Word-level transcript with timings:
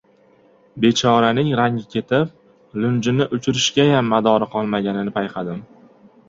Bechoraning 0.85 1.51
rangi 1.59 1.85
ketib, 1.95 2.31
lunjini 2.85 3.27
uchirishgayam 3.39 4.09
madori 4.15 4.49
qolmaganini 4.57 5.15
payqadim. 5.21 5.63